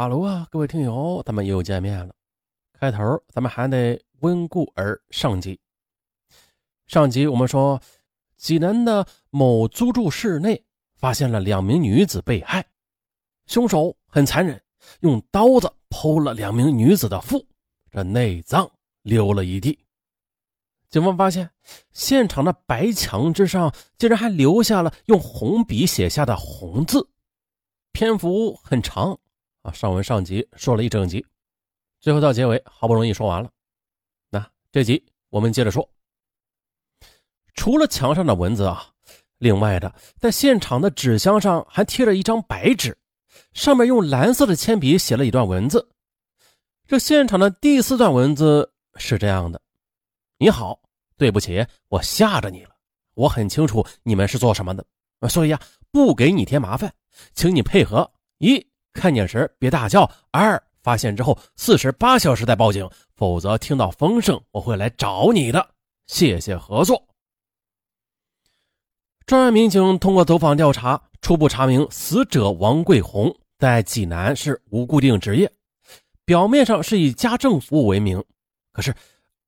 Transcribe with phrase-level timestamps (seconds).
[0.00, 2.14] 哈喽啊，各位听友，咱们又见面了。
[2.72, 5.60] 开头咱们还得温故而上集。
[6.86, 7.78] 上集我们说，
[8.38, 12.66] 济南的某租住室内发现了两名女子被害，
[13.44, 14.58] 凶手很残忍，
[15.00, 17.46] 用刀子剖了两名女子的腹，
[17.90, 18.70] 这内脏
[19.02, 19.78] 流了一地。
[20.88, 21.50] 警方发现，
[21.92, 27.06] 现场的白墙之上竟然还留下了用红笔写下的红字，
[27.92, 29.20] 篇幅很长。
[29.62, 31.24] 啊，上文上集说了一整集，
[32.00, 33.50] 最后到结尾好不容易说完了。
[34.30, 35.88] 那这集我们接着说。
[37.54, 38.90] 除了墙上的文字啊，
[39.36, 42.96] 另外的在现场的纸箱上还贴着一张白纸，
[43.52, 45.86] 上面用蓝色的铅笔写了一段文字。
[46.86, 49.60] 这现场的第四段文字是这样的
[50.38, 50.80] ：“你好，
[51.18, 52.70] 对不起，我吓着你了。
[53.12, 54.84] 我很清楚你们是做什么的，
[55.28, 56.94] 所以呀，不给你添麻烦，
[57.34, 60.10] 请你配合一。”看见时别大叫。
[60.30, 65.68] 二，发现之后四十八小时再报警，否则听到风声我会来找你的。
[66.06, 67.06] 谢谢合作。
[69.26, 75.52] 专案民警通过走访调查，初步查明死者王桂红在济南是无固定职业，
[76.24, 78.24] 表面上是以家政服务为名，
[78.72, 78.92] 可是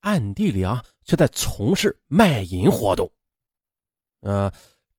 [0.00, 3.10] 暗地里啊却在从事卖淫活动。
[4.20, 4.50] 呃，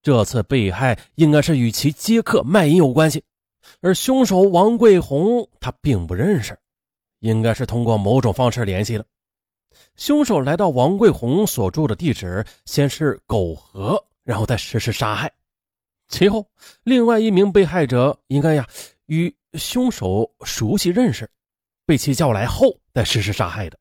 [0.03, 3.23] 这次被害应该是与其接客卖淫有关系。
[3.81, 6.57] 而凶手王桂红，他并不认识，
[7.19, 9.05] 应该是通过某种方式联系的。
[9.95, 15.31] 凶手来到王桂红所住的地址，先是苟合，然后再实施杀害。
[16.07, 16.47] 其后，
[16.83, 18.67] 另外一名被害者应该呀
[19.07, 21.29] 与凶手熟悉认识，
[21.85, 23.77] 被其叫来后再实施杀害的。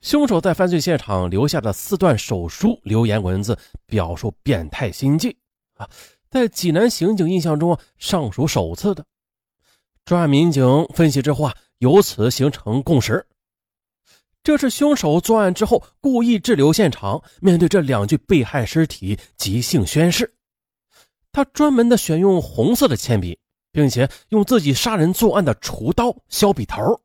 [0.00, 5.36] 凶手在犯罪现场留下的四段手书留言文字，表述变态心迹
[5.74, 5.88] 啊。
[6.36, 9.06] 在济南刑警印象中，尚属首次的。
[10.04, 13.26] 专案民警分析之后啊，由此形成共识：
[14.44, 20.30] 这是凶手作案之后故意滞留现场，面对这两具被害尸体即兴宣誓。
[21.32, 23.38] 他专门的选用红色的铅笔，
[23.72, 27.00] 并且用自己杀人作案的厨刀削笔头，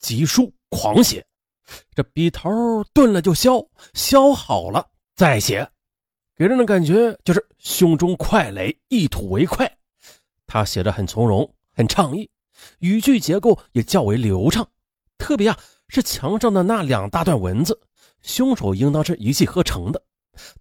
[0.00, 1.24] 急书狂写。
[1.94, 2.50] 这笔头
[2.92, 3.64] 钝了就削，
[3.94, 4.84] 削好了
[5.14, 5.70] 再写。
[6.34, 9.70] 给人的感觉就是胸中快垒，一吐为快。
[10.46, 12.28] 他写的很从容，很畅意，
[12.78, 14.66] 语句结构也较为流畅。
[15.18, 17.78] 特别啊，是墙上的那两大段文字，
[18.22, 20.02] 凶手应当是一气呵成的。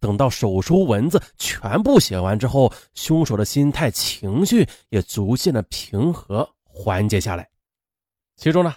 [0.01, 7.49] 等到手书文字全部写完之后，凶手的心态、情绪也逐渐的平和缓解下来。
[8.35, 8.75] 其中呢，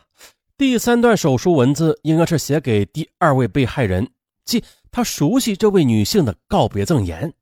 [0.57, 4.09] 第三段手书文字应该是写给第二位被害人。
[4.45, 4.63] 即
[4.95, 7.35] 他熟悉这位女性的告别赠言，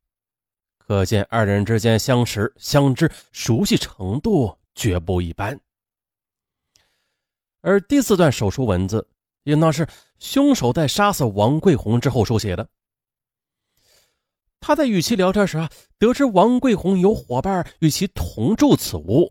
[0.79, 5.61] 可见二人之间相识、相知、熟悉程度绝不一般。
[7.61, 9.07] 而第四段手书文字，
[9.43, 9.87] 应当是
[10.19, 12.67] 凶手在杀死王桂红之后书写的。
[14.59, 19.31] 他在与其聊天时啊，得知王桂红有伙伴与其同住此屋，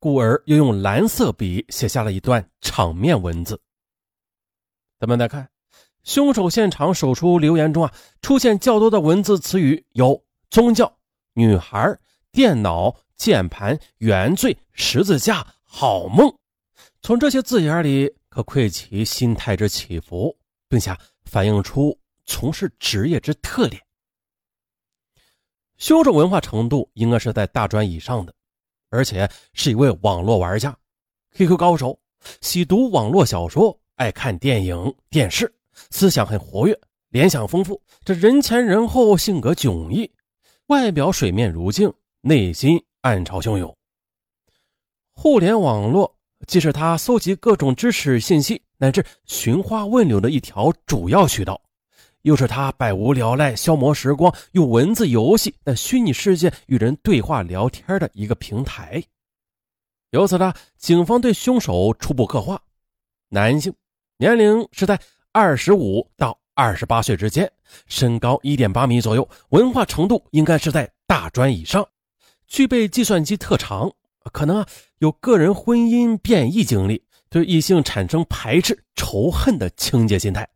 [0.00, 3.62] 故而又用蓝色笔写下了一段场面文字。
[4.98, 5.48] 咱们再看。
[6.02, 10.92] 凶手现场手出留言中啊，出现较多的文字词语有宗教、
[11.34, 11.98] 女孩、
[12.32, 16.32] 电脑、键盘、原罪、十字架、好梦。
[17.02, 20.36] 从这些字眼里，可窥其心态之起伏，
[20.68, 23.82] 并且反映出从事职业之特点。
[25.76, 28.34] 凶手文化程度应该是在大专以上的，
[28.90, 30.76] 而且是一位网络玩家
[31.34, 31.98] ，QQ 高手，
[32.40, 35.50] 喜读网络小说，爱看电影、电视。
[35.90, 40.10] 思想很活跃，联想丰富，这人前人后性格迥异，
[40.66, 43.76] 外表水面如镜，内心暗潮汹涌。
[45.12, 51.60] 互联网络既是他搜集各种知识信息乃至寻花问柳的一条主要渠道，
[52.22, 59.02] 又是他百无聊赖消磨时光、用文字游戏在虚拟世界与人对话聊天的一个平台。
[60.10, 62.62] 由此呢，警方对凶手初步刻画：
[63.28, 63.74] 男性，
[64.16, 65.00] 年龄是在。
[65.32, 67.50] 二十五到二十八岁之间，
[67.86, 71.88] 身高一点八米左右，文化程度应该是在大专以上，
[72.48, 73.92] 具备计算机特长，
[74.32, 74.68] 可能啊
[74.98, 80.48] 有个人婚姻变异经历，对异性产生排斥仇恨的情节心态。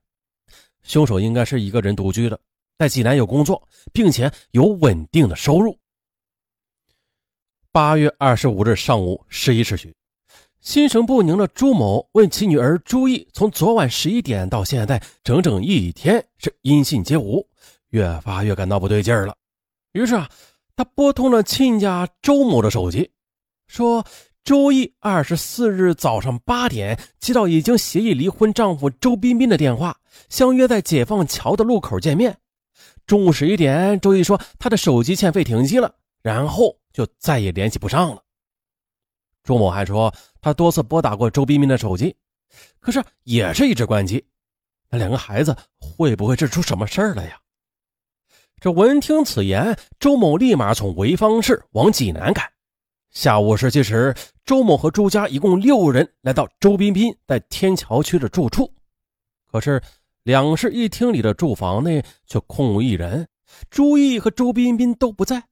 [0.82, 2.38] 凶手应该是一个人独居的，
[2.76, 5.78] 在济南有工作，并且有稳定的收入。
[7.70, 9.94] 八月二十五日上午十一时许。
[10.64, 17.46] 心神不宁的朱某问其女儿朱毅：“从昨晚十一点到现在，整整一天是音信皆无，
[17.90, 19.36] 越发越感到不对劲儿了。”
[19.92, 20.26] 于是啊，
[20.74, 23.10] 他拨通了亲家周某的手机，
[23.68, 24.06] 说
[24.42, 29.98] ：“周一二十四日早上八点，接到已经协议离婚丈夫周彬彬的电话，
[30.30, 32.38] 相约在解放桥的路口见面。
[33.06, 38.23] 中午十一点，周毅说他的手机欠费停机了，然后就再也联系不上了。
[39.44, 42.16] 朱某还说，他多次拨打过周彬彬的手机，
[42.80, 44.24] 可是也是一直关机。
[44.88, 47.38] 那两个孩子会不会是出什么事儿了呀？
[48.58, 52.50] 这闻听此言，周某立马从潍坊市往济南赶。
[53.10, 54.14] 下午十七时，
[54.46, 58.72] 周某和朱家一共六人来到周彬彬在天桥区的住处。
[59.52, 59.80] 可是
[60.22, 63.28] 两室一厅里的住房内却空无一人，
[63.68, 65.44] 朱毅和周彬彬都不在。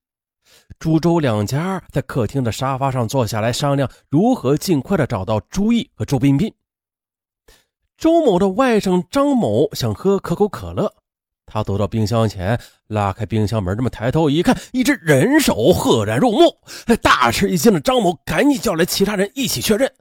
[0.79, 6.53] 朱周两家在客厅的沙发上坐下来商量如何尽快的找到朱毅和周彬彬。
[7.97, 10.93] 周某的外甥张某想喝可口可乐。
[11.47, 16.57] 他走到冰箱前，拉开冰箱门，这么抬头一看，一只人手赫然入目。
[17.03, 19.93] 大吃一惊的张某赶紧叫来其他人一起确认。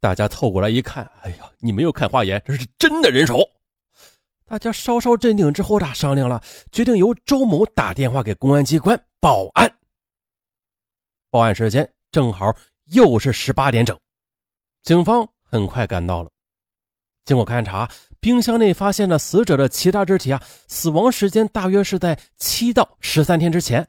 [0.00, 3.38] 大家凑过来一看，哎呀，你没有看花眼，这是真的人手。
[4.46, 6.42] 大家稍稍镇定之后，他商量了，
[6.72, 9.73] 决定由周某打电话给公安机关报案。
[11.34, 12.54] 报案时间正好
[12.92, 13.98] 又是十八点整，
[14.84, 16.30] 警方很快赶到了。
[17.24, 17.90] 经过勘查。
[18.20, 23.86] 冰箱内发现了死者的其他肢体啊，死亡时间大约是在七到十三天之前。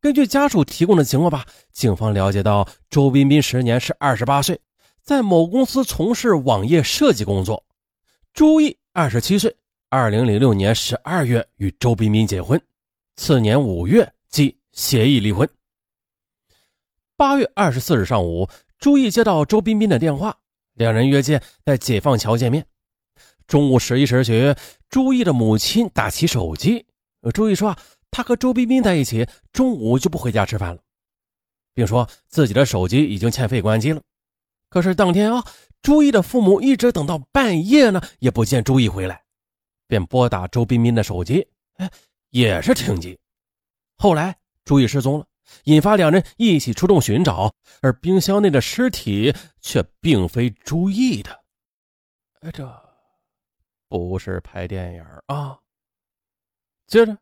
[0.00, 4.58] 根据家属提供的情况吧，警方了解到周彬彬时年是二十八岁，
[5.02, 7.62] 在某公司从事网页设计工作。
[8.32, 9.54] 朱毅二十七岁，
[9.90, 12.60] 二零零六年十二月与周彬彬结婚，
[13.16, 15.46] 次年五月即协议离婚。
[17.18, 18.48] 八月二十四日上午，
[18.78, 20.38] 朱毅接到周彬彬的电话，
[20.74, 22.64] 两人约见在解放桥见面。
[23.48, 24.54] 中午十一时许，
[24.88, 26.86] 朱毅的母亲打起手机。
[27.34, 27.76] 朱毅说：“，
[28.12, 30.80] 他和周彬彬在一起，中午就不回家吃饭了，
[31.74, 34.00] 并说自己的手机已经欠费关机了。
[34.70, 35.44] 可是当天啊，
[35.82, 39.24] 朱毅的父母一直等到半夜呢，也不见朱毅回来，
[39.88, 41.48] 便拨打周彬彬的手机，
[41.78, 41.90] 哎，
[42.30, 43.18] 也是停机。
[43.96, 45.26] 后来朱毅失踪了，
[45.64, 51.30] 引发两人一起出动寻找，而冰箱内的尸体却并非朱毅的。
[52.40, 52.68] 哎，这……”
[53.90, 55.58] 不是拍电影啊！
[56.86, 57.16] 接着，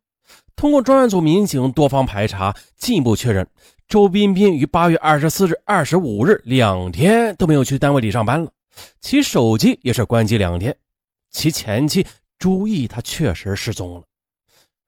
[0.53, 3.47] 通过专案组民警多方排查，进一步确认，
[3.87, 8.51] 周彬彬于八月二十四日、二十五日两天都没有去单位里上班了，
[8.99, 10.77] 其手机也是关机两天。
[11.29, 12.05] 其前妻
[12.37, 14.03] 朱毅，他确实失踪了。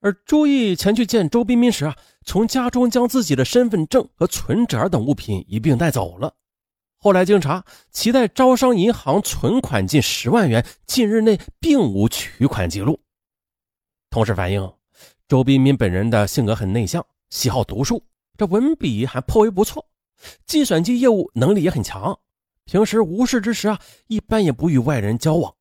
[0.01, 6.34] 而朱毅前去见周彬彬时啊，从家中将自己的身份证和存折等物品一并带走了。
[6.98, 13.00] 后来经查，其在招商银行存款近十万元，近日内并无取款记录。
[14.10, 14.74] 同时反映，
[15.28, 18.01] 周彬彬本人的性格很内向，喜好读书，
[18.38, 19.86] 这文笔还颇为不错，
[20.46, 22.18] 计算机业务能力也很强。
[22.66, 25.54] 平时无事之时啊，一般也不与外人交往，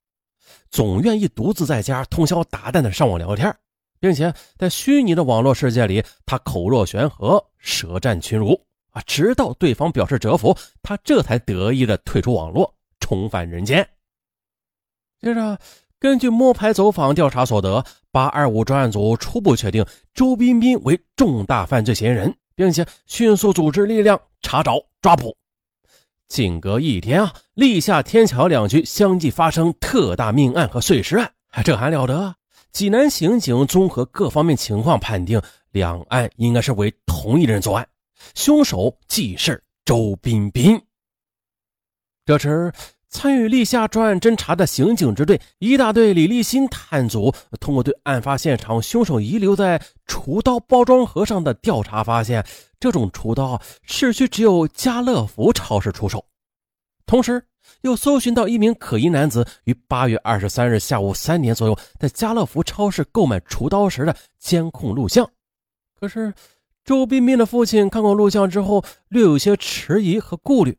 [0.70, 3.54] 总愿意独自在家通宵达旦的上网聊天，
[4.00, 8.60] 并且在虚拟的网络世界里，他口若悬河，舌战群儒。
[8.90, 9.02] 啊！
[9.06, 13.86] 直到对方表示折服，他这才得意的退出网络，重返人间。
[15.20, 15.58] 接着，
[16.00, 19.84] 根据摸排走访调查所得，八二五专案组初步确定
[20.14, 25.36] 周彬彬为重大犯罪嫌疑人，并且迅速组织力量查找抓捕。
[26.26, 31.30] 仅隔一天啊，历下天桥两区相继发生特大命案和碎尸案，
[31.62, 32.34] 这还了得？
[32.72, 37.86] 济南刑警综合各方面情况判定，两案应该是为同一人作案。
[38.34, 40.80] 凶手即是周彬彬。
[42.24, 42.72] 这时，
[43.08, 52.44] 参与立夏专案侦查的刑警支队一大队李立新探组，通过对案发现场凶手遗留在厨刀包装盒上的调查，发现
[52.78, 56.24] 这种厨刀市区只有家乐福超市出售。
[57.08, 57.42] 同时，
[57.80, 65.28] 又搜寻到一名可疑男子于八月二十三日下午三点左右在家乐福超市购买厨刀时的监控录像。
[65.98, 66.32] 可是。
[66.84, 70.74] 周彬彬的父亲看过录像之后，略有些迟疑和顾虑。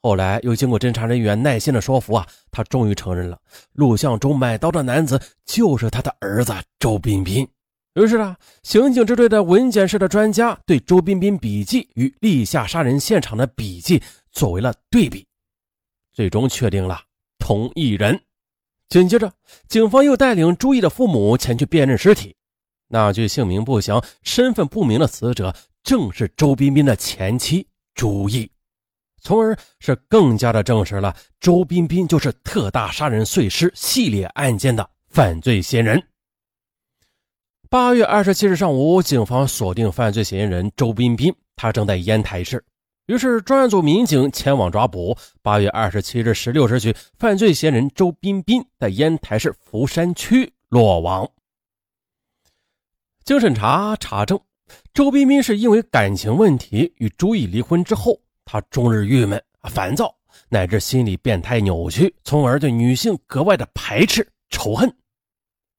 [0.00, 3.38] 后来又经过侦查人员耐心的说服啊，他终于承认了，
[3.74, 7.46] 录像中买刀的男子就是他的儿子周彬彬。
[7.92, 14.02] 于是啊，刑警支队的文检室的专家对周彬彬笔记与立夏杀人现场的笔记
[14.32, 15.26] 作为了对比，
[16.18, 17.00] 最终确定了
[17.38, 18.20] 同一人。
[18.88, 19.32] 紧接着，
[19.68, 22.34] 警方又带领朱毅的父母前去辨认尸体。
[22.88, 28.50] 那具姓名不详、身份不明的死者，正是周彬彬的前妻朱毅，
[29.22, 36.02] 从而是更加的证实了周彬彬就是特大杀人碎尸系列案件的犯罪嫌疑人。
[37.70, 42.64] 八月二十七日上午，警方锁定犯罪嫌疑人周彬彬，他正在烟台市。
[43.08, 45.16] 于是专案组民警前往抓捕。
[45.40, 51.26] 八月二十七日十六时许，犯罪嫌疑人周彬彬在烟台市福山区落网。
[53.24, 54.38] 经审查查证，
[54.92, 60.14] 周彬彬是因为感情问题与朱毅离婚之后，他终日郁闷、烦躁，
[60.50, 64.94] 乃至心理变态扭曲，从而对女性格外的排斥仇恨。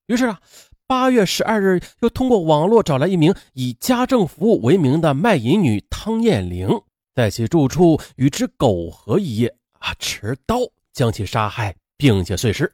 [0.08, 0.40] 于是啊。
[0.88, 6.82] 八月十二日，又通过网络找来一名以家政服务为名的卖淫女汤艳玲，
[7.14, 10.58] 在其住处与之苟合一夜，啊，持刀
[10.94, 12.72] 将其杀害，并且碎尸。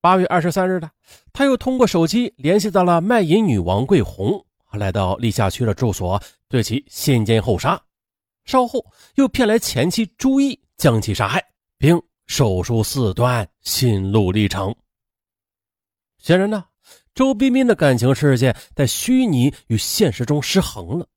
[0.00, 0.90] 八月二十三日呢，
[1.32, 7.80] 他又通过手机联系到了卖淫女王桂红，来到历下区的住所，对其先奸后杀。
[8.44, 8.84] 稍后
[9.16, 11.44] 又骗来前妻朱毅，将其杀害，
[11.76, 14.74] 并手术四段，心路历程。
[16.18, 16.64] 显然呢。
[17.14, 21.08] 周彬彬的感情世界在虚拟与现实中失衡了，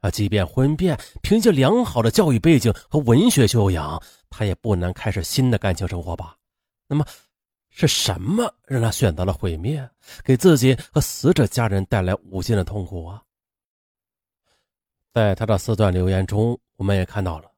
[0.00, 4.00] 啊，即便婚变，凭借良好的教育背景和文学修养，
[4.30, 6.36] 他也不难开始新的感情生活吧？
[6.86, 7.04] 那么，
[7.70, 9.88] 是什么让他选择了毁灭，
[10.24, 13.22] 给自己和死者家人带来无尽的痛苦啊？
[15.12, 17.50] 在他的四段留言中，我们也看到了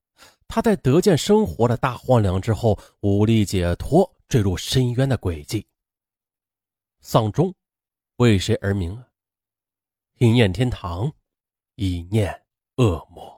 [0.48, 5.66] 他在得见生活的大荒凉之后，无力解脱，坠入深渊的轨迹。
[7.00, 7.54] 丧钟。
[8.16, 9.06] 为谁而鸣啊？
[10.18, 11.10] 一念天堂，
[11.82, 12.42] 一念
[12.76, 13.29] 恶魔。